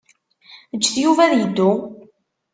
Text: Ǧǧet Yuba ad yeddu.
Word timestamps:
Ǧǧet 0.77 0.95
Yuba 1.03 1.21
ad 1.25 1.33
yeddu. 1.39 1.71